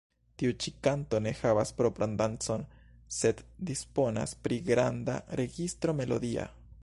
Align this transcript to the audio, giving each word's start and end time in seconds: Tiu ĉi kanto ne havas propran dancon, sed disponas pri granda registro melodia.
Tiu 0.41 0.53
ĉi 0.63 0.71
kanto 0.85 1.19
ne 1.25 1.33
havas 1.41 1.71
propran 1.81 2.15
dancon, 2.21 2.65
sed 3.19 3.45
disponas 3.71 4.35
pri 4.47 4.59
granda 4.73 5.19
registro 5.43 5.97
melodia. 6.03 6.53